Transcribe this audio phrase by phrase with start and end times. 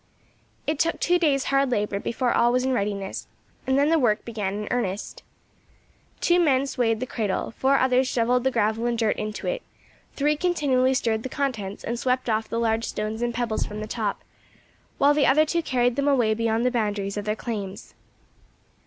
[0.65, 3.27] It took two days' hard labour before all was in readiness,
[3.67, 5.21] and then the work began in earnest.
[6.19, 9.61] Two men swayed the cradle, four others shovelled the gravel and dirt into it,
[10.15, 13.85] three continually stirred the contents and swept off the large stones and pebbles from the
[13.85, 14.23] top,
[14.97, 17.93] while the other two carried them away beyond the boundaries of their claims.